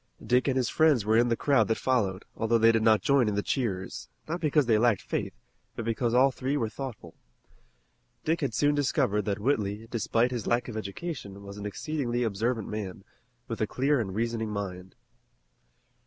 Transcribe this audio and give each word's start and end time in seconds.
Dick 0.25 0.47
and 0.47 0.57
his 0.57 0.67
friends 0.67 1.05
were 1.05 1.15
in 1.15 1.27
the 1.29 1.35
crowd 1.37 1.67
that 1.67 1.77
followed, 1.77 2.25
although 2.35 2.57
they 2.57 2.71
did 2.71 2.81
not 2.81 3.03
join 3.03 3.27
in 3.27 3.35
the 3.35 3.43
cheers, 3.43 4.09
not 4.27 4.41
because 4.41 4.65
they 4.65 4.79
lacked 4.79 5.03
faith, 5.03 5.35
but 5.75 5.85
because 5.85 6.11
all 6.11 6.31
three 6.31 6.57
were 6.57 6.69
thoughtful. 6.69 7.13
Dick 8.25 8.41
had 8.41 8.55
soon 8.55 8.73
discovered 8.73 9.25
that 9.25 9.37
Whitley, 9.37 9.87
despite 9.91 10.31
his 10.31 10.47
lack 10.47 10.67
of 10.67 10.75
education, 10.75 11.43
was 11.43 11.57
an 11.59 11.67
exceedingly 11.67 12.23
observant 12.23 12.67
man, 12.67 13.03
with 13.47 13.61
a 13.61 13.67
clear 13.67 13.99
and 13.99 14.15
reasoning 14.15 14.49
mind. 14.49 14.95